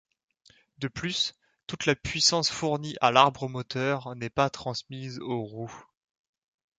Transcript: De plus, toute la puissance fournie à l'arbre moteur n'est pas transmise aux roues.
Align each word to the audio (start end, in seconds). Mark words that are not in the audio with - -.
De 0.79 0.87
plus, 0.87 1.35
toute 1.67 1.85
la 1.85 1.95
puissance 1.95 2.49
fournie 2.49 2.95
à 3.01 3.11
l'arbre 3.11 3.47
moteur 3.47 4.15
n'est 4.15 4.31
pas 4.31 4.49
transmise 4.49 5.19
aux 5.19 5.43
roues. 5.43 5.85